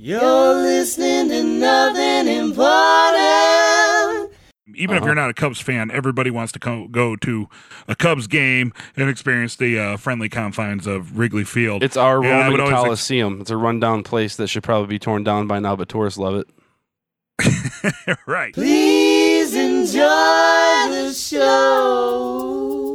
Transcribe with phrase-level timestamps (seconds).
[0.00, 4.32] You're listening to nothing important.
[4.76, 7.48] Even if you're not a Cubs fan, everybody wants to co- go to
[7.88, 11.82] a Cubs game and experience the uh, friendly confines of Wrigley Field.
[11.82, 13.40] It's our And Roman always ex- Coliseum.
[13.40, 16.44] it's a rundown place that should probably be torn down by now, but tourists love
[17.40, 18.16] it.
[18.26, 18.54] right.
[18.54, 22.87] Please enjoy the show.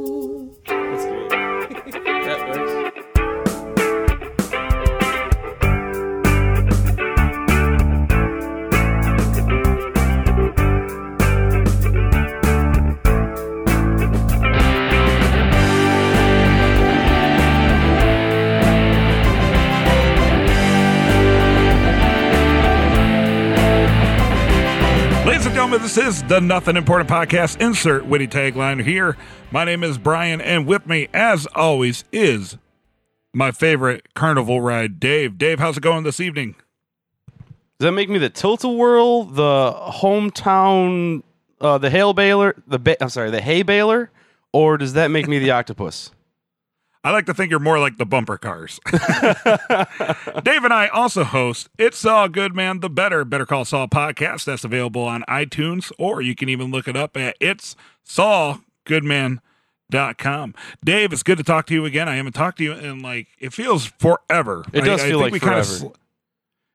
[25.74, 27.60] Gentlemen, this is the Nothing Important Podcast.
[27.60, 29.18] Insert witty tagline here.
[29.50, 32.60] My name is Brian, and with me, as always, is
[33.34, 35.40] my favorite carnival ride, Dave.
[35.40, 36.54] Dave, how's it going this evening?
[37.80, 41.24] Does that make me the Tilt-A-Whirl, the hometown,
[41.60, 44.12] uh, the hail baler, the ba- I'm sorry, the hay baler,
[44.52, 46.12] or does that make me the octopus?
[47.06, 48.80] I like to think you're more like the bumper cars.
[48.92, 54.46] Dave and I also host It's All Good Man, the Better Better Call Saul podcast.
[54.46, 60.56] That's available on iTunes, or you can even look it up at It's Saul Goodman.com.
[60.84, 62.08] Dave, it's good to talk to you again.
[62.08, 64.64] I haven't talked to you in like it feels forever.
[64.72, 65.64] It does I feel think like we forever.
[65.64, 65.88] sl-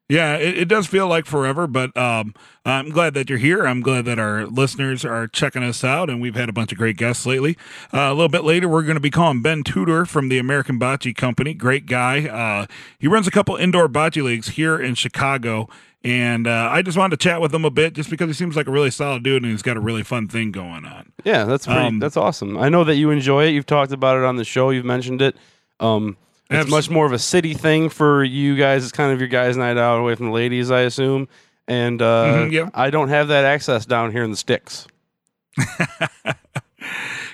[0.09, 3.67] yeah, it, it does feel like forever, but um, I'm glad that you're here.
[3.67, 6.79] I'm glad that our listeners are checking us out, and we've had a bunch of
[6.79, 7.59] great guests lately.
[7.93, 10.79] Uh, a little bit later, we're going to be calling Ben Tudor from the American
[10.81, 11.53] Bocce Company.
[11.53, 12.27] Great guy.
[12.27, 12.67] Uh,
[12.99, 15.69] he runs a couple indoor bocce leagues here in Chicago,
[16.03, 18.57] and uh, I just wanted to chat with him a bit, just because he seems
[18.57, 21.13] like a really solid dude, and he's got a really fun thing going on.
[21.25, 22.57] Yeah, that's pretty, Um, that's awesome.
[22.57, 23.51] I know that you enjoy it.
[23.51, 24.71] You've talked about it on the show.
[24.71, 25.37] You've mentioned it.
[25.81, 26.17] Um,
[26.51, 28.83] it's Abs- much more of a city thing for you guys.
[28.85, 31.29] It's kind of your guys' night out away from the ladies, I assume.
[31.67, 32.71] And uh, Mhm, yeah.
[32.75, 34.87] I don't have that access down here in the sticks.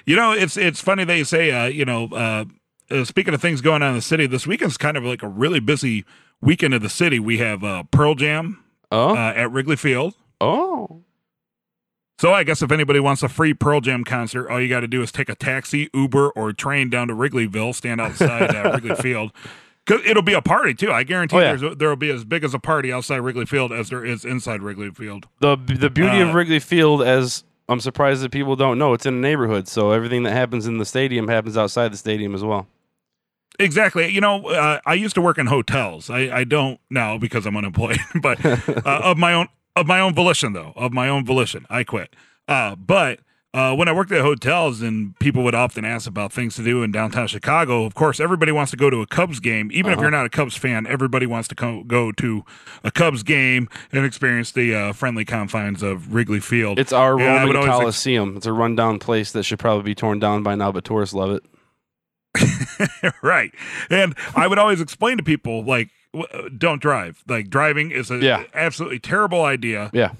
[0.06, 2.44] You know, it's it's funny they say, uh, you know, uh,
[2.90, 5.28] uh, speaking of things going on in the city, this weekend's kind of like a
[5.28, 6.04] really busy
[6.42, 7.18] weekend of the city.
[7.18, 8.62] We have uh, Pearl Jam
[8.92, 10.14] Oh, uh, at Wrigley Field.
[10.42, 11.02] oh,
[12.18, 14.86] So I guess if anybody wants a free Pearl Jam concert, all you got to
[14.88, 18.94] do is take a taxi, Uber, or train down to Wrigleyville, stand outside uh, Wrigley
[18.96, 19.32] Field.
[19.86, 20.90] Cause it'll be a party too.
[20.90, 21.74] I guarantee Oh, yeah.
[21.76, 24.62] there will be as big as a party outside Wrigley Field as there is inside
[24.62, 25.26] Wrigley Field.
[25.40, 29.04] the the beauty Uh, of Wrigley Field, as I'm surprised that people don't know, it's
[29.04, 32.42] in a neighborhood, so everything that happens in the stadium happens outside the stadium as
[32.42, 32.66] well.
[33.58, 34.08] Exactly.
[34.10, 36.08] You know, uh, I used to work in hotels.
[36.10, 40.14] I, I don't now because I'm unemployed, but uh, of my own of my own
[40.14, 42.14] volition, though, of my own volition, I quit.
[42.46, 43.20] Uh, but
[43.54, 46.82] uh, when I worked at hotels and people would often ask about things to do
[46.82, 49.70] in downtown Chicago, of course, everybody wants to go to a Cubs game.
[49.72, 50.02] Even if Uh-huh.
[50.02, 52.44] you're not a Cubs fan, everybody wants to co- go to
[52.82, 56.78] a Cubs game and experience the uh, friendly confines of Wrigley Field.
[56.80, 58.36] It's our And Roman always ex- Coliseum.
[58.36, 61.30] it's a rundown place that should probably be torn down by now, but tourists love
[61.30, 61.42] it.
[63.22, 63.52] right.
[63.90, 67.22] And I would always explain to people like Uh, don't drive.
[67.26, 68.44] Like driving is a Yeah.
[68.54, 70.12] absolutely terrible idea Yeah.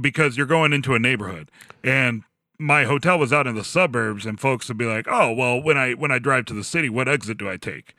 [0.00, 1.50] because you're going into a neighborhood.
[1.82, 2.22] And
[2.58, 5.76] my hotel was out in the suburbs and folks would be like, "Oh, well, when
[5.76, 7.94] I when I drive to the city, what exit do I take?"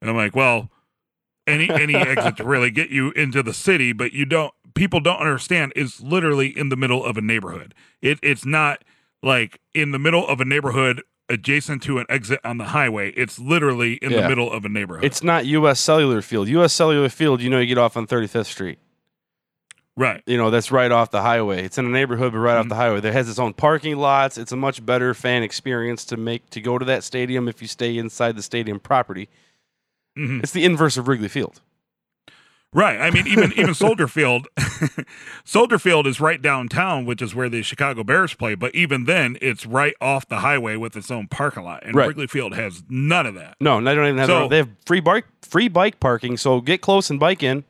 [0.00, 0.70] And I'm like, "Well,
[1.46, 5.18] any any exit to really get you into the city, but you don't people don't
[5.20, 7.74] understand is literally in the middle of a neighborhood.
[8.00, 8.82] It it's not
[9.22, 13.10] like in the middle of a neighborhood adjacent to an exit on the highway.
[13.12, 15.04] It's literally in the middle of a neighborhood.
[15.04, 15.80] It's not U.S.
[15.80, 16.48] Cellular Field.
[16.48, 16.72] U.S.
[16.72, 18.78] Cellular Field, you know, you get off on 35th Street.
[19.96, 20.22] right.
[20.26, 21.62] You know, that's right off the highway.
[21.64, 22.70] It's in a neighborhood, but right off Mhm.
[22.70, 23.00] the highway.
[23.00, 24.36] There has its own parking lots.
[24.36, 27.68] It's a much better fan experience to make to go to that stadium if you
[27.68, 29.28] stay inside the stadium property.
[30.18, 30.42] Mhm.
[30.42, 31.60] It's the inverse of Wrigley Field.
[32.74, 33.00] Right.
[33.00, 34.48] I mean, even even Soldier Field,
[35.44, 38.54] Soldier Field is right downtown, which is where the Chicago Bears play.
[38.54, 42.08] But even then, it's right off the highway with its own parking lot, and Right.
[42.08, 43.56] Wrigley Field has none of that.
[43.60, 44.26] No, they don't even have.
[44.26, 46.36] So- they have free bike free bike parking.
[46.36, 47.64] So get close and bike in.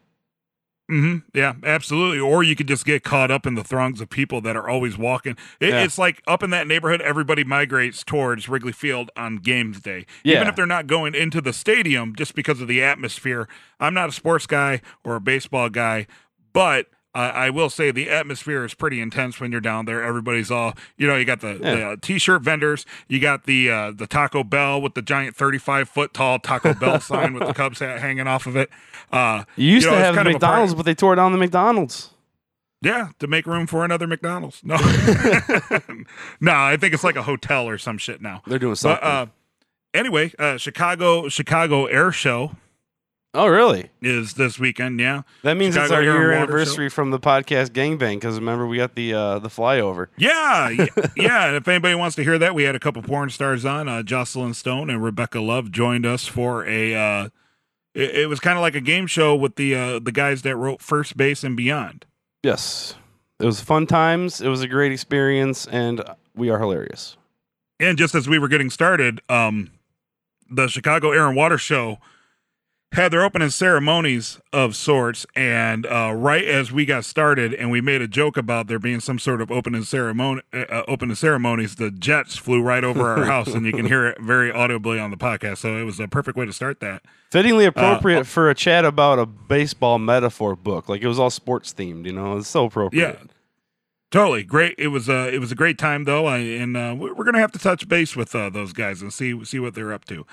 [0.89, 2.19] Hmm Yeah, absolutely.
[2.19, 4.99] Or you could just get caught up in the throngs of people that are always
[4.99, 5.37] walking.
[5.61, 5.85] It, Yeah.
[5.85, 10.05] It's like up in that neighborhood, everybody migrates towards Wrigley Field on games day.
[10.25, 10.37] Yeah.
[10.37, 13.49] Even if they're not going into the stadium just because of the atmosphere.
[13.81, 16.07] I'm not a sports guy or a baseball guy,
[16.53, 20.03] but uh, I will say the atmosphere is pretty intense when you're down there.
[20.03, 23.91] Everybody's all, you know, you got the, the uh, t-shirt vendors, you got the uh,
[23.93, 27.79] the Taco Bell with the giant 35 foot tall Taco Bell sign with the Cubs
[27.79, 28.69] hat hanging off of it.
[29.13, 31.33] Uh, You used You know, to have kind of a McDonald's, but they tore down
[31.33, 32.11] the McDonald's.
[32.83, 34.61] Yeah, to make room for another McDonald's.
[34.63, 34.77] No,
[36.41, 38.43] no, I think it's like a hotel or some shit now.
[38.47, 39.09] They're doing But something.
[39.09, 39.27] uh,
[39.95, 42.57] anyway, uh, Chicago Chicago Air Show
[43.37, 43.91] Oh, really?
[44.01, 45.01] is this weekend.
[45.01, 48.15] Yeah, That means it's our year anniversary from the podcast gangbang.
[48.15, 50.07] Because remember, we got the uh, the flyover.
[50.17, 50.71] yeah,
[51.17, 51.47] yeah.
[51.49, 53.89] And if anybody wants to hear that, we had a couple porn stars on.
[53.89, 56.95] Uh, Jocelyn Stone and Rebecca Love joined us for a.
[56.95, 57.29] Uh,
[57.93, 60.55] it, it was kind of like a game show with the uh, the guys that
[60.57, 62.07] wrote First Base and Beyond.
[62.45, 62.95] Yes,
[63.41, 64.41] it was fun times.
[64.41, 66.05] It was a great experience, and
[66.37, 67.17] we are hilarious.
[67.81, 69.73] And just as we were getting started, um,
[70.49, 71.99] the Chicago Air and Water Show
[72.95, 75.27] had their opening ceremonies of sorts.
[75.37, 79.01] And uh, right as we got started, and we made a joke about there being
[79.01, 83.49] some sort of opening ceremony, uh, opening ceremonies, the jets flew right over our house,
[83.49, 85.59] and you can hear it very audibly on the podcast.
[85.59, 87.03] So it was a perfect way to start that.
[87.31, 90.89] Fittingly appropriate for a chat about a baseball metaphor book.
[90.89, 92.07] Like it was all sports themed.
[92.07, 93.19] You know, it's so appropriate.
[93.21, 93.27] Yeah.
[94.11, 94.77] Totally great.
[94.79, 97.41] It was a it was a great time though, I, and uh, we- we're gonna
[97.41, 100.25] have to touch base with uh, those guys and see see what they're up to.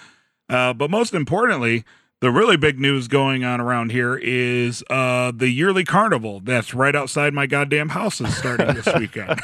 [0.47, 1.83] Uh, but most importantly,
[2.21, 6.95] the really big news going on around here is uh, the yearly carnival that's right
[6.95, 9.39] outside my goddamn house is starting this weekend.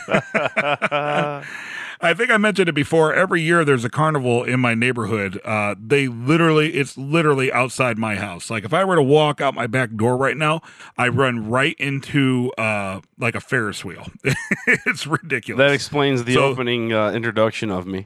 [2.00, 3.12] I think I mentioned it before.
[3.16, 5.42] Every year there's a carnival in my neighborhood.
[5.44, 8.52] Uh, they literally, it's literally outside my house.
[8.52, 10.62] Like if I were to walk out my back door right now,
[10.96, 14.06] I run right into uh, like a Ferris wheel.
[14.86, 15.58] it's ridiculous.
[15.58, 18.06] That explains the So- opening uh, introduction of me.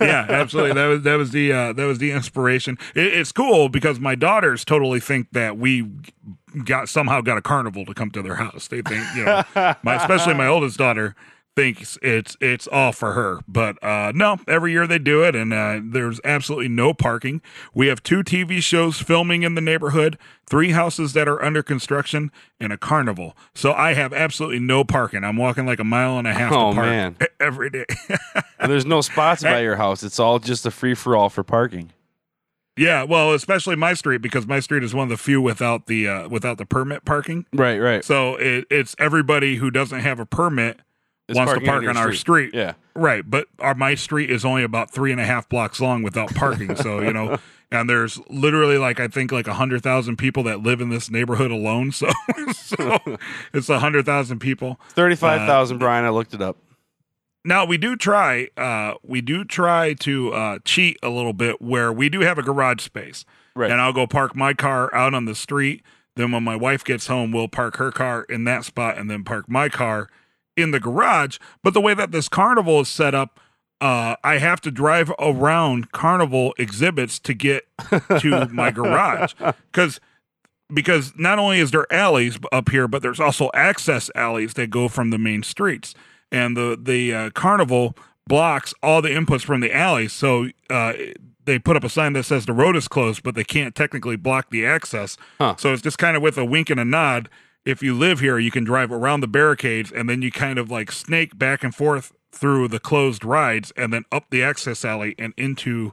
[0.00, 0.72] Yeah, absolutely.
[0.74, 2.78] That was that was the uh, that was the inspiration.
[2.94, 5.88] It, it's cool because my daughters totally think that we
[6.64, 8.68] got somehow got a carnival to come to their house.
[8.68, 9.42] They think you know,
[9.82, 11.14] my especially my oldest daughter
[11.56, 13.40] thinks it's it's all for her.
[13.48, 17.42] But uh, no, every year they do it, and uh, there's absolutely no parking.
[17.74, 20.16] We have two TV shows filming in the neighborhood,
[20.48, 23.36] three houses that are under construction, and a carnival.
[23.54, 25.24] So I have absolutely no parking.
[25.24, 27.16] I'm walking like a mile and a half Oh, to park man.
[27.40, 27.86] every day.
[28.58, 30.02] And there's no spots by your house.
[30.02, 31.92] It's all just a free for all for parking.
[32.76, 36.08] Yeah, well, especially my street because my street is one of the few without the
[36.08, 37.44] uh, without the permit parking.
[37.52, 38.02] Right, right.
[38.02, 40.80] So it, it's everybody who doesn't have a permit
[41.36, 42.52] wants to park your on our street.
[42.54, 42.74] Yeah.
[42.94, 46.34] Right, but our my street is only about three and a half blocks long without
[46.34, 46.76] parking.
[46.76, 47.38] so you know,
[47.70, 51.10] and there's literally like I think like a hundred thousand people that live in this
[51.10, 51.92] neighborhood alone.
[51.92, 52.10] So
[52.52, 52.98] so
[53.54, 54.78] it's a hundred thousand people.
[54.90, 56.04] 35,000, Brian.
[56.04, 56.56] I looked it up.
[57.42, 61.90] Now we do try, uh, we do try to uh, cheat a little bit where
[61.90, 63.24] we do have a garage space,
[63.56, 63.70] Right.
[63.70, 65.82] and I'll go park my car out on the street.
[66.16, 69.24] Then when my wife gets home, we'll park her car in that spot, and then
[69.24, 70.08] park my car
[70.56, 71.38] in the garage.
[71.62, 73.40] But the way that this carnival is set up,
[73.80, 77.66] uh, I have to drive around carnival exhibits to get
[78.18, 79.32] to my garage
[79.72, 80.00] because
[80.72, 84.88] because not only is there alleys up here, but there's also access alleys that go
[84.88, 85.94] from the main streets,
[86.30, 90.12] and the the uh, carnival blocks all the inputs from the alleys.
[90.12, 90.92] So uh,
[91.44, 94.16] they put up a sign that says the road is closed, but they can't technically
[94.16, 95.16] block the access.
[95.38, 95.56] Huh.
[95.58, 97.28] So it's just kind of with a wink and a nod.
[97.64, 100.70] If you live here, you can drive around the barricades, and then you kind of
[100.70, 105.14] like snake back and forth through the closed rides, and then up the access alley
[105.18, 105.92] and into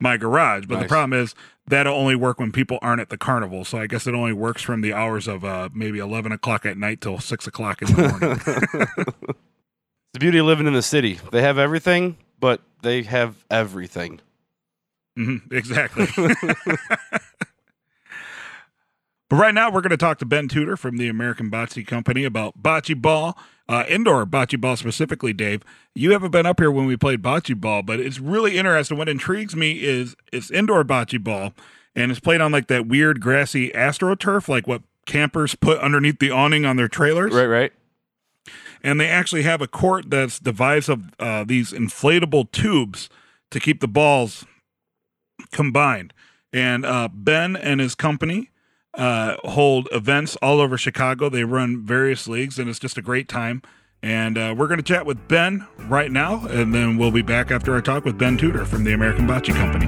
[0.00, 0.66] my garage.
[0.66, 1.34] But the problem is
[1.66, 3.64] that'll only work when people aren't at the carnival.
[3.64, 6.76] So I guess it only works from the hours of uh, maybe eleven o'clock at
[6.78, 9.06] night till six o'clock in the morning.
[10.12, 11.18] The beauty of living in the city.
[11.30, 14.20] They have everything, but they have everything.
[15.16, 16.06] hmm exactly.
[19.32, 22.24] but right now, we're going to talk to Ben Tudor from the American Bocce Company
[22.24, 25.32] about bocce ball, uh, indoor bocce ball specifically.
[25.32, 25.62] Dave,
[25.94, 28.98] you haven't been up here when we played bocce ball, but it's really interesting.
[28.98, 31.54] What intrigues me is it's indoor bocce ball,
[31.96, 36.30] and it's played on like that weird grassy astroturf, like what campers put underneath the
[36.30, 37.32] awning on their trailers.
[37.32, 37.72] Right, right.
[38.82, 43.08] and they actually have a court that's devised of uh, these inflatable tubes
[43.50, 44.44] to keep the balls
[45.52, 46.12] combined.
[46.52, 48.50] And uh, Ben and his company
[48.94, 51.28] uh, hold events all over Chicago.
[51.28, 53.62] They run various leagues, and it's just a great time.
[54.02, 57.50] And uh, we're going to chat with Ben right now, and then we'll be back
[57.50, 59.86] after our talk with Ben Tudor from the American Bocce Company.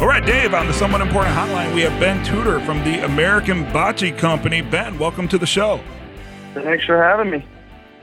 [0.00, 3.66] All right, Dave, on the somewhat important hotline, we have Ben Tudor from the American
[3.66, 4.62] Bocce Company.
[4.62, 5.78] Ben, welcome to the show.
[6.54, 7.46] Thanks for having me.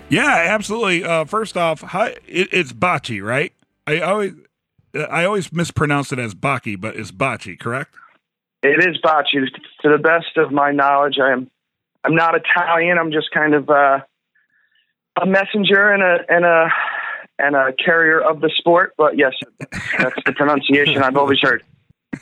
[0.08, 1.04] Yeah, absolutely.
[1.04, 3.52] Uh, first off, hi, it, it's bocce, right?
[3.88, 4.34] I always,
[4.94, 7.96] I always mispronounce it as bocce, but it's bocce, correct?
[8.62, 9.48] It is bocce.
[9.82, 11.50] To the best of my knowledge, I am.
[12.04, 12.98] I'm not Italian.
[12.98, 14.00] I'm just kind of uh,
[15.22, 16.68] a messenger and a and a
[17.40, 18.94] and a carrier of the sport.
[18.98, 19.34] But yes,
[19.98, 21.64] that's the pronunciation I've always heard.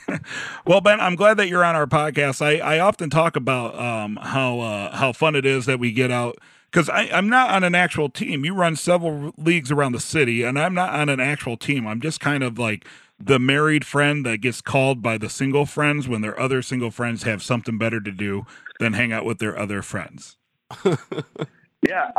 [0.66, 2.44] Well, Ben, I'm glad that you're on our podcast.
[2.44, 6.10] I, I often talk about um, how uh, how fun it is that we get
[6.10, 6.36] out
[6.70, 8.44] because I'm not on an actual team.
[8.44, 11.86] You run several leagues around the city, and I'm not on an actual team.
[11.86, 12.86] I'm just kind of like
[13.18, 17.22] the married friend that gets called by the single friends when their other single friends
[17.22, 18.44] have something better to do
[18.78, 20.36] than hang out with their other friends.
[20.84, 22.10] yeah.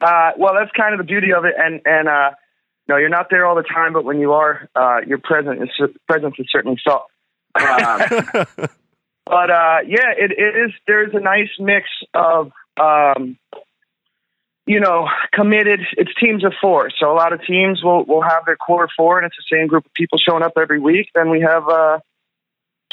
[0.00, 2.30] Uh, well, that's kind of the beauty of it, and and uh,
[2.88, 5.90] no, you're not there all the time, but when you are, uh, your presence is
[6.06, 7.06] presence is certainly felt.
[7.54, 8.46] Um,
[9.26, 10.72] but uh, yeah, it, it is.
[10.86, 13.36] There's a nice mix of um,
[14.68, 15.80] you know, committed.
[15.96, 19.18] It's teams of four, so a lot of teams will will have their core four,
[19.18, 21.08] and it's the same group of people showing up every week.
[21.14, 22.00] Then we have uh,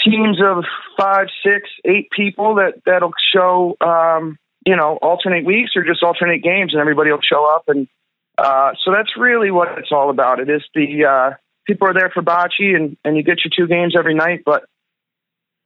[0.02, 0.64] teams of
[0.98, 6.42] five, six, eight people that that'll show, um, you know, alternate weeks or just alternate
[6.42, 7.66] games, and everybody will show up.
[7.68, 7.90] And
[8.38, 10.40] uh, so that's really what it's all about.
[10.40, 11.36] It is the uh,
[11.68, 14.64] people are there for bocce, and and you get your two games every night, but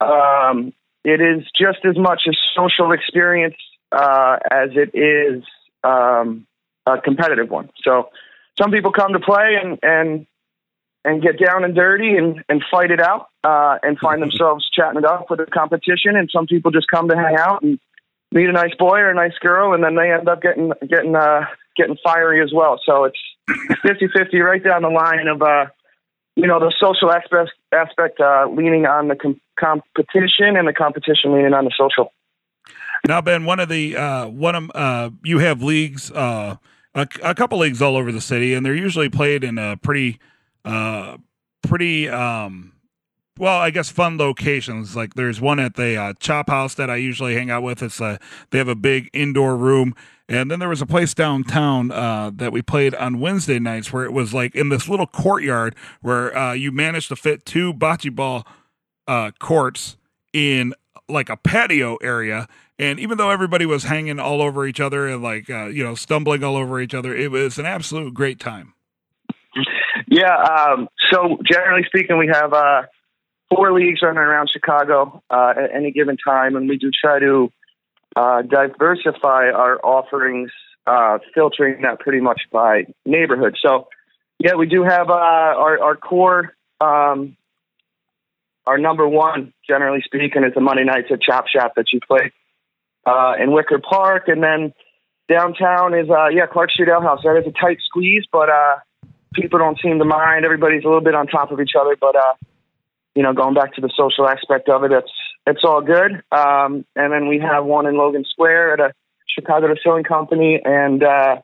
[0.00, 0.72] um,
[1.04, 3.54] it is just as much a social experience
[3.92, 5.44] uh, as it is
[5.84, 6.46] um,
[6.86, 7.70] a competitive one.
[7.82, 8.10] So
[8.58, 10.26] some people come to play and and
[11.04, 14.98] and get down and dirty and, and fight it out uh, and find themselves chatting
[14.98, 16.14] it up with the competition.
[16.14, 17.78] And some people just come to hang out and
[18.32, 21.14] meet a nice boy or a nice girl, and then they end up getting getting
[21.16, 21.46] uh,
[21.76, 22.80] getting fiery as well.
[22.84, 23.18] So it's
[23.84, 25.66] 50-50 right down the line of uh,
[26.36, 31.32] you know the social aspect aspect uh, leaning on the com- competition and the competition
[31.32, 32.12] leaning on the social.
[33.06, 36.56] Now, Ben, one of the uh, one of uh, you have leagues, uh,
[36.94, 40.18] a, a, couple leagues all over the city, and they're usually played in a pretty,
[40.64, 41.16] uh,
[41.62, 42.74] pretty, um,
[43.38, 44.96] well, I guess fun locations.
[44.96, 47.82] Like there's one at the uh, Chop House that I usually hang out with.
[47.82, 48.18] It's a
[48.50, 49.94] they have a big indoor room,
[50.28, 54.04] and then there was a place downtown uh, that we played on Wednesday nights where
[54.04, 58.46] it was like in this little courtyard where you managed to fit two bocce ball
[59.38, 59.96] courts
[60.32, 60.74] in
[61.08, 62.46] like a patio area
[62.80, 65.94] and even though everybody was hanging all over each other and like uh, you know
[65.94, 68.72] stumbling all over each other, it was an absolute great time.
[70.08, 70.34] Yeah.
[70.34, 72.82] Um, so generally speaking, we have uh,
[73.54, 77.52] four leagues running around Chicago uh, at any given time, and we do try to
[78.16, 80.50] uh, diversify our offerings,
[80.86, 83.56] uh, filtering that pretty much by neighborhood.
[83.62, 83.88] So
[84.38, 86.54] yeah, we do have uh, our our core.
[86.80, 87.36] Um,
[88.66, 92.32] our number one, generally speaking, is the Monday nights at Chop Shop that you play
[93.06, 94.72] uh, in Wicker Park, and then
[95.28, 97.20] downtown is uh, yeah Clark Street Ale House.
[97.24, 98.76] That is a tight squeeze, but uh,
[99.34, 100.44] people don't seem to mind.
[100.44, 102.34] Everybody's a little bit on top of each other, but uh,
[103.14, 105.12] you know, going back to the social aspect of it, it's
[105.46, 106.22] it's all good.
[106.30, 108.92] Um, and then we have one in Logan Square at a
[109.28, 111.36] Chicago Distilling Company, and uh,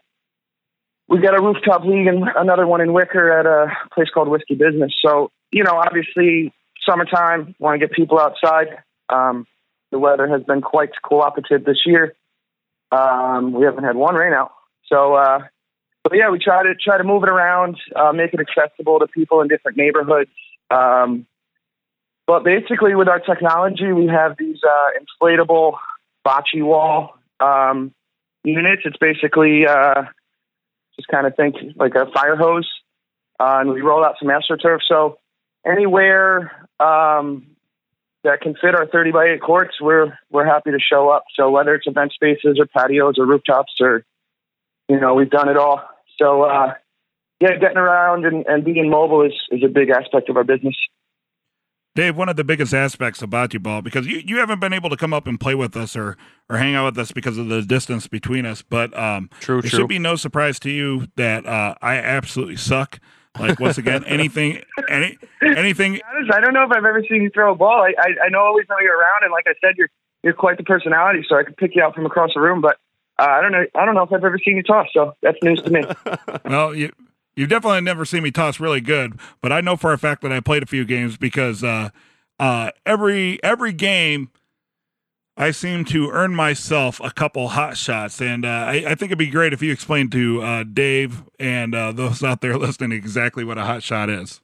[1.08, 4.54] we got a rooftop league and another one in Wicker at a place called Whiskey
[4.54, 4.92] Business.
[5.04, 6.52] So you know, obviously,
[6.88, 8.68] summertime, want to get people outside.
[9.08, 9.46] Um,
[9.90, 12.14] the weather has been quite cooperative this year.
[12.92, 14.52] Um, we haven't had one rain out,
[14.86, 15.40] so uh,
[16.04, 19.08] but yeah, we try to try to move it around, uh, make it accessible to
[19.08, 20.30] people in different neighborhoods.
[20.70, 21.26] Um,
[22.26, 25.74] but basically, with our technology, we have these uh, inflatable
[26.26, 27.92] bocce wall um,
[28.44, 28.82] units.
[28.84, 30.02] It's basically uh,
[30.96, 32.68] just kind of think like a fire hose,
[33.40, 34.78] uh, and we roll out some astroturf.
[34.88, 35.18] So
[35.64, 37.55] anywhere um,
[38.26, 41.24] that can fit our 30 by 8 courts, we're we're happy to show up.
[41.34, 44.04] So whether it's event spaces or patios or rooftops or
[44.88, 45.82] you know, we've done it all.
[46.18, 46.74] So uh,
[47.40, 50.74] yeah, getting around and, and being mobile is, is a big aspect of our business.
[51.94, 54.90] Dave, one of the biggest aspects about you, ball, because you, you haven't been able
[54.90, 56.18] to come up and play with us or,
[56.50, 58.60] or hang out with us because of the distance between us.
[58.60, 59.70] But um, true, it true.
[59.70, 63.00] should be no surprise to you that uh, I absolutely suck.
[63.38, 66.00] Like once again, anything, any, anything.
[66.32, 67.82] I don't know if I've ever seen you throw a ball.
[67.82, 69.88] I, I, I know always know you're around, and like I said, you're
[70.22, 72.60] you're quite the personality, so I could pick you out from across the room.
[72.60, 72.78] But
[73.18, 73.64] uh, I don't know.
[73.74, 75.84] I don't know if I've ever seen you toss, so that's news to me.
[76.44, 76.92] well, you
[77.34, 80.32] you've definitely never seen me toss really good, but I know for a fact that
[80.32, 81.90] I played a few games because uh,
[82.38, 84.30] uh, every every game
[85.38, 89.18] I seem to earn myself a couple hot shots, and uh, I, I, think it'd
[89.18, 93.44] be great if you explained to uh, Dave and uh, those out there listening exactly
[93.44, 94.40] what a hot shot is.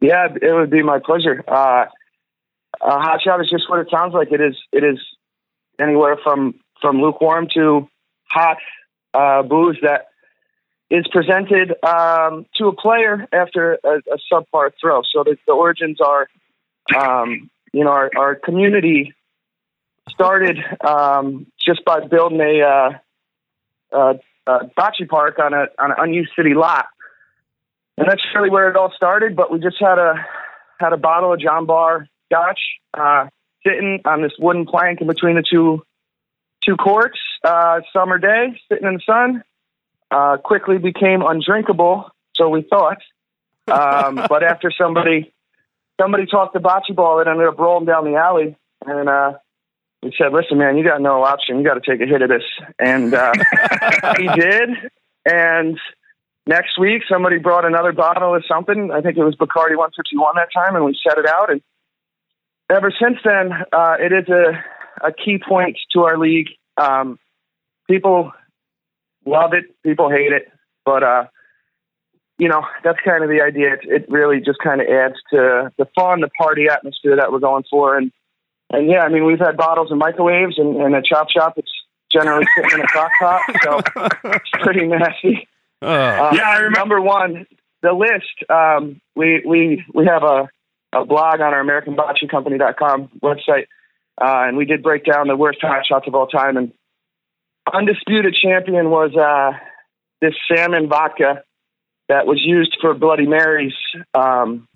[0.00, 1.42] Yeah, it would be my pleasure.
[1.48, 1.86] Uh,
[2.80, 4.30] a hot shot is just what it sounds like.
[4.30, 4.56] It is.
[4.72, 4.98] It is
[5.80, 7.88] anywhere from from lukewarm to
[8.24, 8.58] hot
[9.12, 10.06] uh, booze that
[10.90, 15.02] is presented um, to a player after a, a subpar throw.
[15.12, 16.28] So the, the origins are,
[16.96, 19.12] um, you know, our, our community
[20.12, 22.90] started um, just by building a, uh,
[23.92, 24.14] uh,
[24.46, 26.86] uh, bocce park on a on an unused city lot,
[27.96, 29.36] and that's really where it all started.
[29.36, 30.14] But we just had a
[30.78, 32.60] had a bottle of John Bar Scotch
[32.94, 33.28] uh,
[33.66, 35.82] sitting on this wooden plank in between the two
[36.64, 39.44] two courts, uh, summer day, sitting in the sun.
[40.10, 42.98] Uh, quickly became undrinkable, so we thought.
[43.68, 45.32] Um, but after somebody
[46.00, 49.34] somebody talked to bocce ball, it ended up rolling down the alley, and uh,
[50.02, 51.58] we said, "Listen, man, you got no option.
[51.58, 52.44] You got to take a hit of this."
[52.78, 53.32] And uh,
[54.16, 54.70] he did.
[55.26, 55.78] And
[56.46, 58.90] next week, somebody brought another bottle of something.
[58.90, 61.50] I think it was Bacardi 151 that time, and we set it out.
[61.50, 61.60] And
[62.70, 64.64] ever since then, uh, it is a
[65.06, 66.48] a key point to our league.
[66.76, 67.18] Um,
[67.88, 68.32] people
[69.26, 70.48] love it, people hate it,
[70.84, 71.24] but uh,
[72.38, 73.74] you know that's kind of the idea.
[73.74, 77.38] It, it really just kind of adds to the fun, the party atmosphere that we're
[77.38, 78.12] going for, and
[78.70, 81.54] and yeah, I mean we've had bottles and microwaves and, and a chop shop.
[81.56, 81.70] It's
[82.12, 83.80] generally sitting in a crock pot, so
[84.24, 85.46] it's pretty nasty.
[85.46, 85.50] Uh,
[85.82, 87.46] Uh, Yeah, I remember- Number one,
[87.82, 88.50] the list.
[88.50, 90.50] Um, we we we have a,
[90.92, 93.64] a blog on our AmericanBocceCompany.com website,
[94.20, 96.58] uh, and we did break down the worst hot shots of all time.
[96.58, 96.72] And
[97.72, 99.52] undisputed champion was uh,
[100.20, 101.42] this salmon vodka
[102.10, 103.72] that was used for Bloody Marys
[104.14, 104.66] um,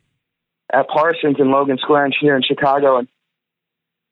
[0.72, 3.08] at Parsons and Logan Square and here in Chicago, and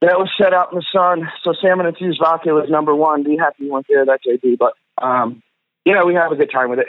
[0.02, 1.30] that was set out in the sun.
[1.42, 3.22] So salmon infused vodka was number one.
[3.22, 5.42] Be happy you went there that JB, but um,
[5.84, 6.88] yeah, we have a good time with it.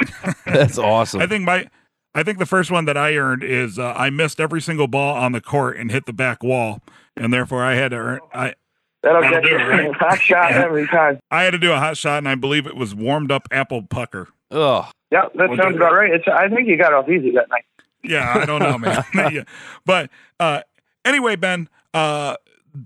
[0.46, 1.20] that's awesome.
[1.20, 1.68] I think my,
[2.14, 5.14] I think the first one that I earned is uh, I missed every single ball
[5.16, 6.80] on the court and hit the back wall,
[7.16, 8.20] and therefore I had to earn.
[8.32, 8.54] I
[9.02, 9.94] That'll That'll get do you it, right?
[10.00, 10.64] hot shot Yeah.
[10.64, 11.20] every time.
[11.30, 13.82] I had to do a hot shot, and I believe it was warmed up apple
[13.82, 14.28] pucker.
[14.50, 14.86] Ugh.
[15.10, 16.10] Yep, that We'll sounds about right.
[16.12, 17.64] It's I think you got off easy that night.
[18.02, 19.04] Yeah, I don't know, man.
[19.14, 19.44] yeah.
[19.86, 20.62] But uh,
[21.04, 22.36] anyway, Ben, uh,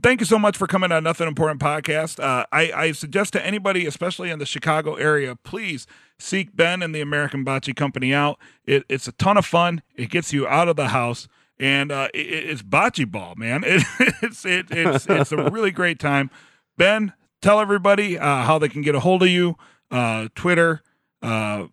[0.03, 2.23] thank you so much for coming on Nothing Important podcast.
[2.23, 5.87] Uh, I, I suggest to anybody, especially in the Chicago area, please
[6.19, 8.39] seek Ben and the American Bocce Company out.
[8.65, 9.83] It, it's a ton of fun.
[9.95, 11.29] It gets you out of the house.
[11.59, 13.63] And uh, it, it's bocce ball, man.
[13.67, 13.85] It,
[14.23, 16.31] it's it, it's it's a really great time.
[16.77, 19.57] Ben, tell everybody uh, how they can get a hold of you,
[19.91, 20.83] uh, Twitter,
[21.23, 21.67] uh,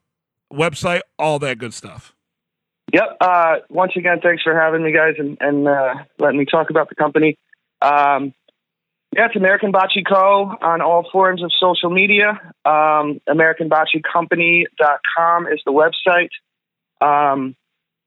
[0.54, 2.14] website, all that good stuff.
[2.94, 3.18] Yep.
[3.22, 6.90] Uh, once again, thanks for having me, guys, and, and uh, letting me talk about
[6.90, 7.38] the company.
[7.82, 8.34] Um,
[9.16, 10.56] yeah, it's American Bocce Co.
[10.62, 12.40] on all forms of social media.
[12.64, 16.30] Um, AmericanBocceCompany.com is the website.
[17.02, 17.56] Um,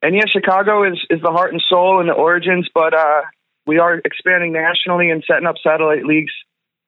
[0.00, 3.22] and yeah, Chicago is, is the heart and soul and the origins, but uh,
[3.66, 6.32] we are expanding nationally and setting up satellite leagues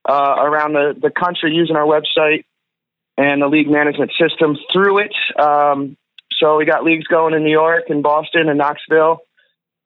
[0.08, 2.44] uh, around the, the country using our website
[3.16, 5.14] and the league management system through it.
[5.40, 5.96] Um,
[6.44, 9.20] so we got leagues going in New York and Boston and Knoxville,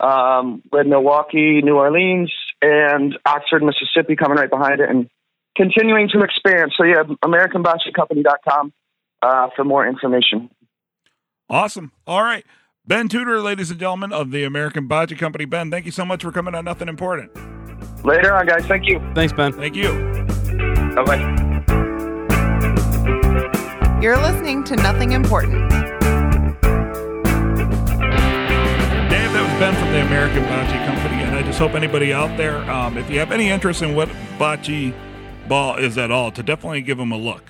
[0.01, 5.09] um, with Milwaukee, New Orleans, and Oxford, Mississippi coming right behind it and
[5.57, 6.73] continuing to expand.
[6.77, 8.73] So yeah, AmericanBocceCompany.com
[9.23, 10.51] uh, for more information.
[11.49, 11.93] Awesome.
[12.09, 12.45] All right.
[12.85, 15.45] Ben Tudor, ladies and gentlemen of the American Bocce Company.
[15.45, 17.31] Ben, thank you so much for coming on Nothing Important.
[18.05, 18.67] Later on, guys.
[18.67, 19.01] Thank you.
[19.15, 19.53] Thanks, Ben.
[19.53, 19.93] Thank you.
[20.97, 21.45] Bye bye.
[24.03, 25.98] You're listening to Nothing Important.
[29.59, 31.23] Ben from the American Bocce Company.
[31.23, 34.09] And I just hope anybody out there, um, if you have any interest in what
[34.39, 34.95] bocce
[35.49, 37.43] ball is at all, to definitely give them a look.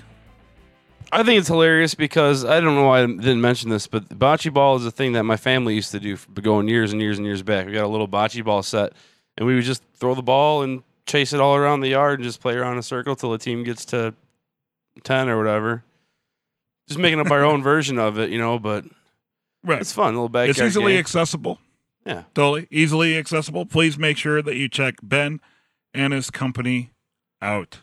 [1.12, 4.50] I think it's hilarious because I don't know why I didn't mention this, but bocce
[4.52, 7.26] ball is a thing that my family used to do going years and years and
[7.26, 7.66] years back.
[7.66, 8.94] We got a little bocce ball set,
[9.36, 12.24] and we would just throw the ball and chase it all around the yard and
[12.26, 14.14] just play around in a circle till the team gets to
[15.04, 15.84] ten or whatever.
[16.86, 18.58] Just making up our own version of it, you know.
[18.58, 18.84] But
[19.62, 19.80] Right.
[19.80, 21.00] it's fun, little backyard It's easily game.
[21.00, 21.58] accessible.
[22.08, 22.22] Yeah.
[22.34, 22.66] Totally.
[22.70, 23.66] Easily accessible.
[23.66, 25.40] Please make sure that you check Ben
[25.92, 26.90] and his company
[27.42, 27.80] out.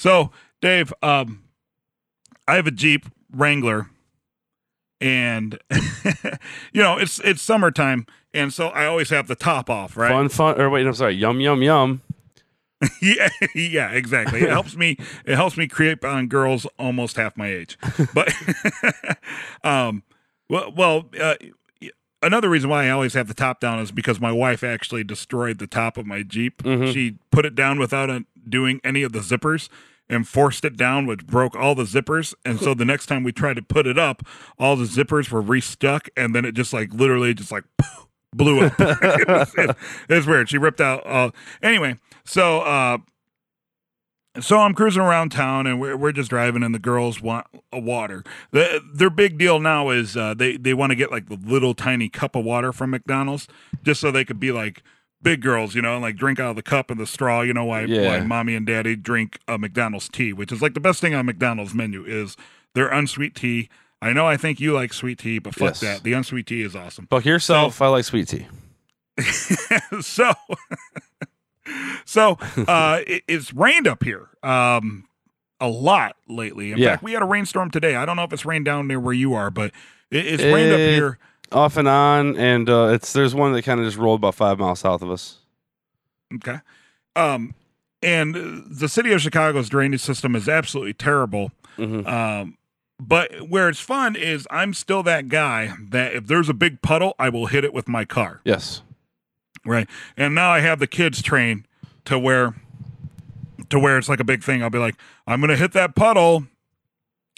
[0.00, 0.30] So,
[0.62, 1.44] Dave, um,
[2.48, 3.90] I have a Jeep Wrangler
[4.98, 5.58] and
[6.72, 10.10] you know, it's it's summertime and so I always have the top off, right?
[10.10, 10.60] Fun, fun.
[10.60, 11.14] Or wait, I'm sorry.
[11.14, 12.00] Yum, yum, yum.
[13.02, 14.40] yeah, yeah, exactly.
[14.40, 14.96] It helps me.
[15.24, 17.78] It helps me creep on girls almost half my age.
[18.12, 18.32] But
[19.64, 20.02] um,
[20.48, 21.34] well, well, uh,
[22.22, 25.58] another reason why I always have the top down is because my wife actually destroyed
[25.58, 26.62] the top of my Jeep.
[26.62, 26.92] Mhm.
[26.92, 29.68] She put it down without doing any of the zippers.
[30.08, 32.34] And forced it down, which broke all the zippers.
[32.44, 34.22] And so the next time we tried to put it up,
[34.58, 37.64] all the zippers were restuck, and then it just like literally just like
[38.34, 38.74] blew up.
[38.78, 39.70] it, was, it,
[40.10, 40.50] it was weird.
[40.50, 41.06] She ripped out.
[41.06, 41.30] Uh,
[41.62, 42.98] anyway, so uh,
[44.40, 47.78] so I'm cruising around town, and we're we're just driving, and the girls want a
[47.78, 48.24] water.
[48.50, 51.74] The, their big deal now is uh, they they want to get like the little
[51.74, 53.46] tiny cup of water from McDonald's,
[53.82, 54.82] just so they could be like
[55.20, 57.42] big girls, you know, and like drink out of the cup and the straw.
[57.42, 58.06] You know why Yeah.
[58.06, 61.26] why mommy and daddy drink a McDonald's tea, which is like the best thing on
[61.26, 62.36] McDonald's menu is
[62.74, 63.68] their unsweet tea.
[64.00, 65.80] I know I think you like sweet tea, but fuck Yes.
[65.80, 66.02] that.
[66.02, 67.06] The unsweet tea is awesome.
[67.08, 67.80] Fuck yourself.
[67.80, 68.46] I like sweet tea.
[70.00, 70.32] so
[72.12, 72.36] So
[72.68, 75.08] uh, it, it's rained up here um,
[75.60, 76.70] a lot lately.
[76.72, 76.90] In Yeah.
[76.90, 77.94] fact, we had a rainstorm today.
[77.96, 79.72] I don't know if it's rained down near where you are, but
[80.10, 81.18] it, it's rained up here.
[81.52, 84.58] Off and on, and uh, it's there's one that kind of just rolled about five
[84.58, 85.38] miles south of us.
[86.34, 86.58] Okay.
[87.16, 87.54] Um,
[88.02, 91.50] and the city of Chicago's drainage system is absolutely terrible.
[91.76, 92.58] hmm Um,
[93.00, 97.14] but where it's fun is I'm still that guy that if there's a big puddle,
[97.18, 98.40] I will hit it with my car.
[98.44, 98.82] Yes.
[99.64, 99.88] Right.
[100.16, 101.66] And now I have the kids trained
[102.06, 102.54] to where
[103.70, 104.62] to where it's like a big thing.
[104.62, 106.46] I'll be like, I'm gonna hit that puddle.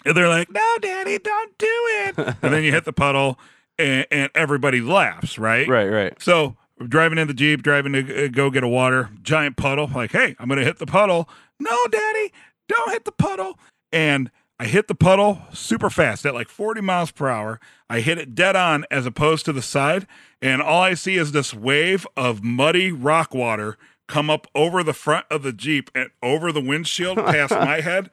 [0.05, 2.17] And they're like, No, daddy, don't do it.
[2.41, 3.39] and then you hit the puddle
[3.77, 5.67] and, and everybody laughs, right?
[5.67, 5.87] Right.
[5.87, 6.21] Right.
[6.21, 6.55] So
[6.87, 10.35] driving in the Jeep, driving to uh, go get a water, giant puddle, like, hey,
[10.39, 11.29] I'm gonna hit the puddle.
[11.59, 12.33] No, daddy,
[12.67, 13.57] don't hit the puddle.
[13.91, 17.59] And I hit the puddle super fast at like 40 miles per hour.
[17.89, 20.07] I hit it dead on as opposed to the side.
[20.41, 24.93] And all I see is this wave of muddy rock water come up over the
[24.93, 28.09] front of the Jeep and over the windshield past my head,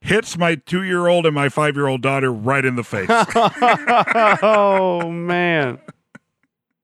[0.00, 3.08] hits my two year old and my five year old daughter right in the face.
[4.42, 5.78] oh man,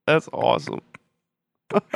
[0.06, 0.80] that's awesome.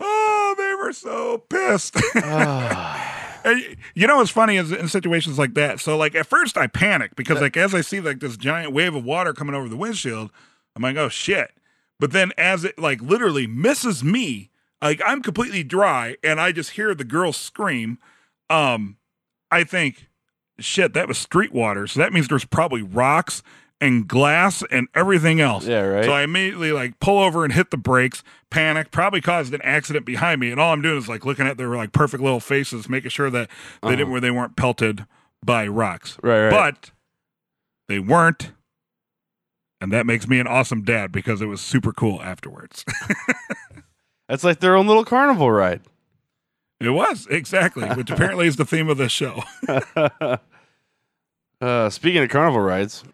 [0.00, 1.96] oh, they were so pissed.
[3.44, 5.78] And you know what's funny is in situations like that.
[5.78, 8.94] So like at first I panic because like as I see like this giant wave
[8.94, 10.30] of water coming over the windshield,
[10.74, 11.50] I'm like, oh shit.
[12.00, 14.50] But then as it like literally misses me,
[14.84, 17.98] like I'm completely dry and I just hear the girl scream.
[18.50, 18.98] Um,
[19.50, 20.08] I think,
[20.60, 21.86] shit, that was street water.
[21.88, 23.42] So that means there's probably rocks
[23.80, 25.66] and glass and everything else.
[25.66, 25.80] yeah.
[25.82, 26.04] Right.
[26.04, 30.06] So I immediately like pull over and hit the brakes, panic, probably caused an accident
[30.06, 32.88] behind me, and all I'm doing is like looking at their like perfect little faces,
[32.88, 33.50] making sure that
[33.82, 34.12] they didn't Uh-huh.
[34.12, 35.06] where they weren't pelted
[35.44, 36.16] by rocks.
[36.22, 36.44] right.
[36.48, 36.50] Right.
[36.50, 36.90] But
[37.88, 38.52] they weren't.
[39.80, 42.84] And that makes me an awesome dad because it was super cool afterwards.
[44.28, 45.82] That's like their own little carnival ride.
[46.80, 49.42] it was, exactly, which apparently is the theme of this show.
[51.60, 53.04] uh, speaking of carnival rides,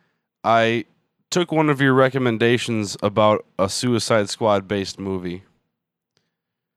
[0.44, 0.84] I
[1.30, 5.44] took one of your recommendations about a Suicide Squad based movie.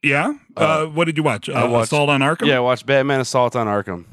[0.02, 0.34] Yeah?
[0.58, 1.50] Uh, Uh, what did you watch?
[1.50, 2.48] Uh, I watched- Assault on Arkham?
[2.48, 4.06] Yeah, I watched Batman Assault on Arkham.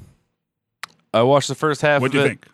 [1.13, 2.29] I watched the first half What'd of you it.
[2.29, 2.47] think?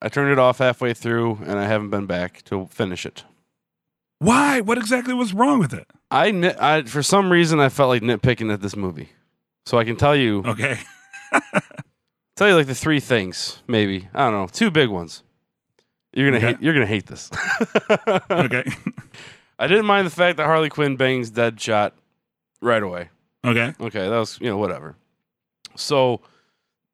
[0.00, 3.24] I turned it off halfway through, and I haven't been back to finish it.
[4.18, 4.60] Why?
[4.60, 5.88] What exactly was wrong with it?
[6.10, 9.10] I, nit- I for some reason I felt like nitpicking at this movie,
[9.66, 10.78] so I can tell you Okay.
[12.36, 15.22] tell you like the three things maybe I don't know two big ones.
[16.12, 16.46] You're gonna Okay.
[16.54, 17.30] hate you're gonna hate this.
[18.30, 18.64] Okay.
[19.58, 21.92] I didn't mind the fact that Harley Quinn bangs Deadshot
[22.60, 23.08] right away.
[23.44, 23.72] okay.
[23.80, 24.94] Okay, that was you know whatever.
[25.76, 26.20] So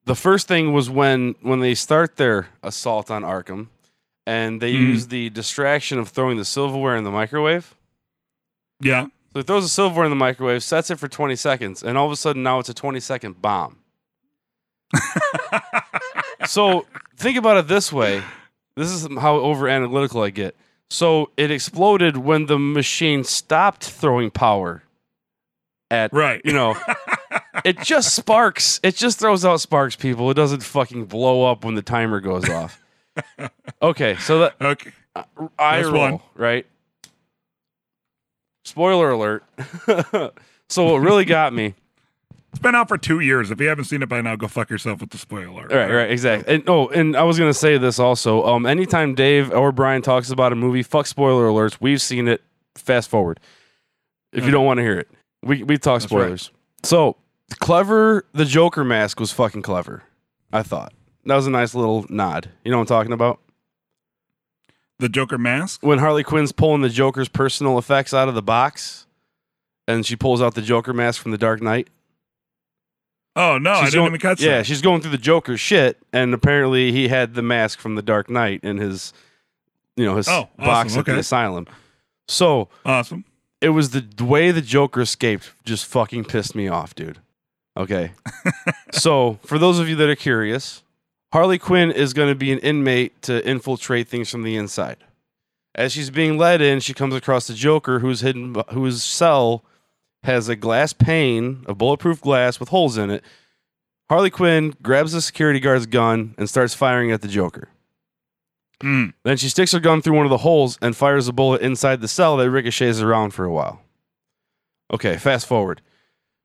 [0.07, 3.69] the first thing was when when they start their assault on Arkham,
[4.27, 4.81] and they Mhm.
[4.89, 7.75] use the distraction of throwing the silverware in the microwave.
[8.83, 9.05] Yeah.
[9.33, 12.05] So he throws the silverware in the microwave, sets it for 20 seconds, and all
[12.07, 13.79] of a sudden now it's a 20 second bomb.
[16.47, 18.23] so think about it this way.
[18.77, 20.57] This is how over analytical I get.
[20.91, 24.83] So it exploded when the machine stopped throwing power
[25.91, 26.41] at Right.
[26.45, 26.77] you know
[27.65, 28.81] it just sparks.
[28.83, 30.31] It just throws out sparks, people.
[30.31, 32.81] It doesn't fucking blow up when the timer goes off.
[33.83, 34.91] Okay, so that Okay.
[35.59, 36.21] I That's roll, one.
[36.35, 36.65] right?
[38.65, 39.45] Spoiler alert.
[40.69, 41.75] so what really got me
[42.53, 43.51] It's been out for two years.
[43.51, 45.67] If you haven't seen it by now, go fuck yourself with the spoiler.
[45.67, 45.73] Alert.
[45.73, 46.55] Right, right, exactly.
[46.55, 48.45] And oh, and I was gonna say this also.
[48.45, 51.79] Um, anytime Dave or Brian talks about a movie, fuck spoiler alerts.
[51.81, 52.43] We've seen it.
[52.75, 53.41] Fast forward.
[54.33, 55.09] If you don't want to hear it,
[55.43, 56.21] we we talk That's right.
[56.21, 56.51] spoilers.
[56.83, 57.17] So
[57.59, 58.27] clever.
[58.35, 60.03] The Joker mask was fucking clever.
[60.53, 60.93] I thought
[61.25, 62.51] that was a nice little nod.
[62.65, 63.41] You know what I'm talking about?
[65.03, 65.83] The Joker mask.
[65.83, 69.07] When Harley Quinn's pulling the Joker's personal effects out of the box,
[69.89, 71.89] and she pulls out the Joker mask from the Dark Knight.
[73.35, 74.67] Oh no, I She's didn't going- even catch Yeah, that.
[74.67, 78.29] she's going through the Joker shit, and apparently he had the mask from the Dark
[78.29, 79.13] Knight in his,
[79.97, 81.67] you know, his Oh, box awesome, at the asylum.
[82.29, 83.25] So Awesome.
[83.61, 87.19] it was the, the way the Joker escaped just fucking pissed me off, dude.
[87.77, 88.13] Okay.
[88.93, 90.82] so for those of you that are curious,
[91.33, 94.99] Harley Quinn is going to be an inmate to infiltrate things from the inside.
[95.75, 99.65] As she's being led in, she comes across the Joker, who's hidden, whose cell
[100.25, 103.25] has a glass pane, a bulletproof glass with holes in it.
[104.11, 107.69] Harley Quinn grabs the security guard's gun and starts firing at the Joker.
[108.81, 109.15] Mm.
[109.25, 112.03] Then she sticks her gun through one of the holes and fires a bullet inside
[112.03, 113.81] the cell that ricochets around for a while.
[114.93, 115.81] Okay, fast forward.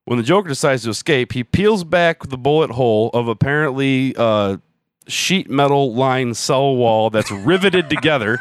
[0.06, 4.58] When the Joker decides to escape, he peels back the bullet hole of apparently uh,
[5.08, 8.40] sheet metal lined cell wall that's riveted together,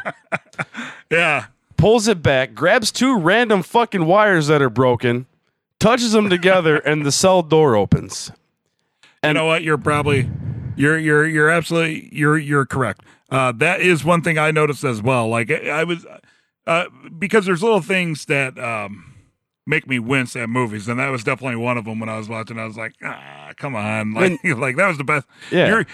[1.11, 1.45] Yeah.
[1.77, 5.25] pulls it back, grabs two random fucking wires that are broken,
[5.79, 8.31] touches them together, and the cell door opens.
[9.23, 9.63] you know what?
[9.63, 10.29] You're probably
[10.75, 13.01] you're you're you're absolutely you're you're correct.
[13.29, 15.27] Uh, that is one thing I noticed as well.
[15.27, 16.05] Like I, I was
[16.65, 16.85] uh,
[17.17, 19.06] because there's little things that um,
[19.67, 21.99] make me wince at movies, and that was definitely one of them.
[21.99, 25.03] When I was watching, I was like, ah, come on, like like that was the
[25.03, 25.27] best.
[25.51, 25.67] Yeah.
[25.67, 25.85] you're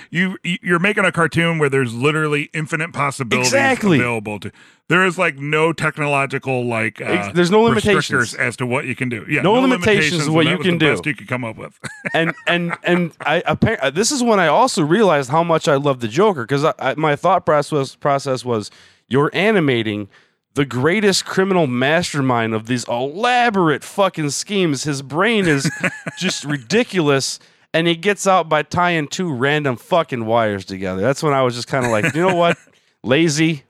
[0.44, 3.98] you you're making a cartoon where there's literally infinite possibilities Exactly.
[4.00, 4.52] available to.
[4.90, 8.34] There is like no technological like uh, there's no limitations.
[8.36, 9.26] as to what you can do.
[9.28, 10.92] Yeah, No limitations of what you can the do.
[10.92, 11.80] Best you could come up with.
[12.14, 16.00] and and and I apparently this is when I also realized how much I love
[16.00, 18.70] the Joker because I, I, my thought process process was
[19.08, 20.10] you're animating
[20.56, 24.84] the greatest criminal mastermind of these elaborate fucking schemes.
[24.84, 25.70] His brain is
[26.18, 27.40] just ridiculous.
[27.74, 31.02] And he gets out by tying two random fucking wires together.
[31.02, 32.56] That's when I was just kind of like, you know what?
[33.04, 33.64] Lazy.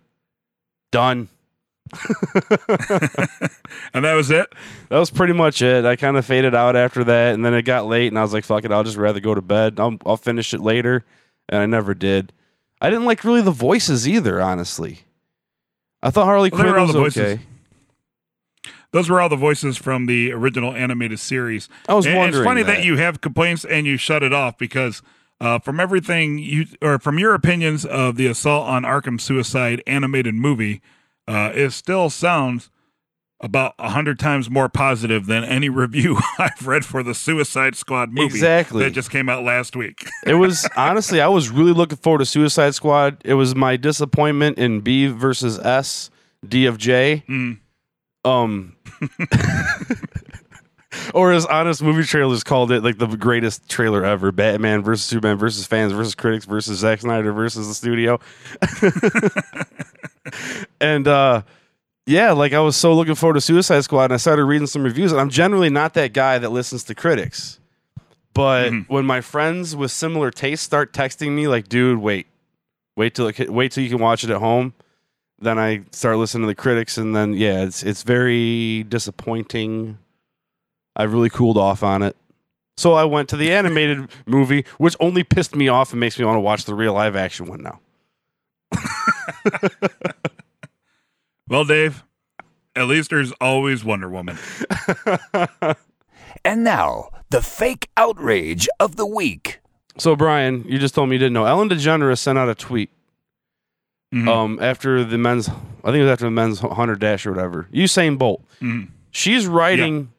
[0.92, 1.30] Done.
[3.94, 4.52] and that was it.
[4.90, 5.86] That was pretty much it.
[5.86, 8.34] I kind of faded out after that, and then it got late, and I was
[8.34, 9.80] like, "Fuck it, I'll just rather go to bed.
[9.80, 11.06] I'll, I'll finish it later,"
[11.50, 12.34] and I never did.
[12.82, 15.02] I didn't like really the voices either, honestly.
[16.04, 17.40] I thought Harley Well, Quinn was okay.
[18.92, 21.68] Those were all the voices from the original animated series.
[21.90, 22.44] I was And wondering.
[22.44, 22.78] It's funny that.
[22.78, 25.02] that you have complaints and you shut it off because
[25.42, 30.36] uh, from everything you or from your opinions of the Assault on Arkham Suicide animated
[30.36, 30.82] movie,
[31.28, 32.70] uh, it still sounds
[33.44, 38.10] about a hundred times more positive than any review I've read for the Suicide Squad
[38.12, 38.84] movie Exactly.
[38.84, 40.08] that just came out last week.
[40.26, 43.22] it was honestly, I was really looking forward to Suicide Squad.
[43.26, 46.10] It was my disappointment in B versus S,
[46.48, 47.24] D of J.
[47.28, 47.60] Mm.
[48.26, 48.78] Um,
[51.14, 55.38] or as honest movie trailers called it, like the greatest trailer ever: Batman versus Superman
[55.38, 58.20] versus fans versus critics versus Zack Snyder versus the studio.
[60.80, 61.42] and uh,
[62.06, 64.84] yeah, like I was so looking forward to Suicide Squad, and I started reading some
[64.84, 65.12] reviews.
[65.12, 67.60] And I'm generally not that guy that listens to critics,
[68.34, 68.94] but mm-hmm.
[68.94, 72.28] when my friends with similar tastes start texting me, like, "Dude, wait,
[72.98, 74.74] wait till it, wait till you can watch it at home,"
[75.40, 79.98] then I start listening to the critics, and then yeah, it's it's very disappointing.
[80.96, 82.18] I've really cooled off on it.
[82.76, 86.26] So I went to the animated movie, which only pissed me off and makes me
[86.26, 87.80] want to watch the real live action one now.
[91.48, 92.04] well, Dave,
[92.76, 94.38] at least there's always Wonder Woman.
[96.46, 99.60] And now, the fake outrage of the week.
[99.98, 101.46] So Brian, you just told me you didn't know.
[101.46, 102.90] Ellen DeGeneres sent out a tweet
[104.14, 104.28] Mhm.
[104.28, 105.52] um, after the men's, I
[105.92, 107.68] think it was after the men's hundred dash or whatever.
[107.74, 108.44] Usain Bolt.
[108.62, 108.90] Mhm.
[109.12, 110.12] She's writing.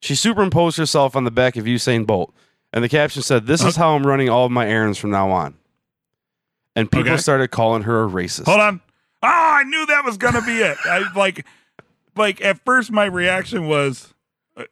[0.00, 2.32] She superimposed herself on the back of Usain Bolt,
[2.72, 5.30] and the caption said, "This is how I'm running all of my errands from now
[5.30, 5.54] on."
[6.76, 7.16] And people Okay.
[7.20, 8.46] started calling her a racist.
[8.46, 8.80] Hold on.
[9.62, 10.76] I knew that was gonna be it.
[10.84, 11.46] I like,
[12.16, 14.12] like at first my reaction was,
[14.56, 14.64] uh,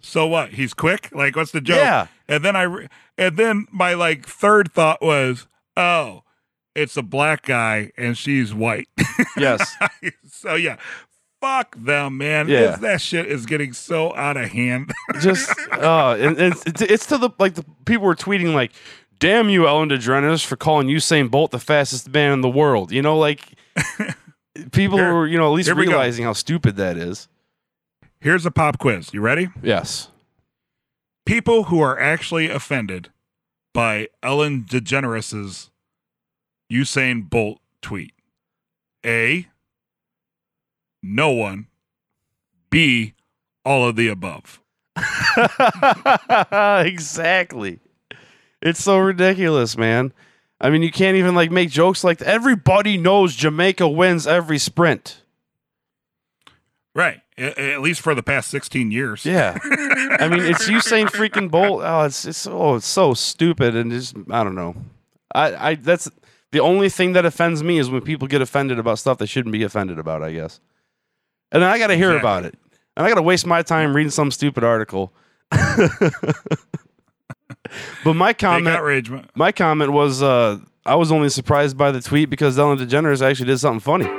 [0.00, 0.50] so what?
[0.50, 1.10] He's quick.
[1.12, 1.76] Like, what's the joke?
[1.76, 2.08] Yeah.
[2.26, 6.24] And then I, re- and then my like third thought was, oh,
[6.74, 8.88] it's a black guy and she's white.
[9.36, 9.74] Yes.
[10.30, 10.76] so yeah,
[11.40, 12.48] fuck them, man.
[12.48, 12.76] Yeah.
[12.76, 14.92] That shit is getting so out of hand.
[15.20, 18.72] just uh and, and it's, it's to the like the people were tweeting like
[19.18, 23.00] damn you ellen degeneres for calling usain bolt the fastest man in the world you
[23.00, 23.54] know like
[24.72, 27.28] people Here- were you know at least realizing how stupid that is
[28.20, 29.12] Here's a pop quiz.
[29.12, 29.48] You ready?
[29.62, 30.08] yes
[31.26, 33.10] People who are actually offended
[33.74, 35.70] by Ellen DeGeneres's
[36.70, 38.12] Usain Bolt tweet.
[39.04, 39.46] A.
[41.02, 41.66] No one.
[42.70, 43.14] B.
[43.64, 44.60] All of the above.
[46.86, 47.80] exactly
[48.60, 50.12] it's so ridiculous man
[50.62, 55.18] i mean you can't even like make jokes like everybody knows jamaica wins every sprint.
[56.94, 57.20] Right.
[57.38, 59.24] A- at least for the past 16 years.
[59.26, 59.58] yeah.
[60.20, 61.82] I mean it's usain freaking bolt.
[61.84, 64.74] Oh it's it's oh it's so stupid and just i don't know.
[65.34, 66.08] I i that's
[66.52, 69.52] the only thing that offends me is when people get offended about stuff they shouldn't
[69.54, 70.60] be offended about i guess.
[71.50, 72.28] And then i gotta hear Exactly.
[72.30, 72.58] about it.
[72.96, 75.12] And i gotta waste my time reading some stupid article
[78.04, 79.10] but my comment outrage.
[79.10, 79.26] man.
[79.34, 83.46] my comment was uh I was only surprised by the tweet because Ellen DeGeneres actually
[83.46, 84.06] did something funny.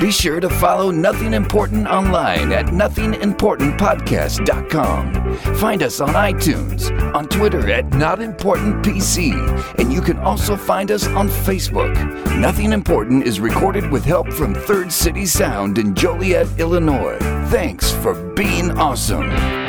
[0.00, 5.36] Be sure to follow Nothing Important online at nothingimportantpodcast.com.
[5.56, 11.30] Find us on iTunes, on Twitter at NotImportantPC, and you can also find us on
[11.30, 11.94] Facebook.
[12.38, 17.16] Nothing Important is recorded with help from Third City Sound in Joliet, Illinois.
[17.48, 19.65] Thanks for being awesome.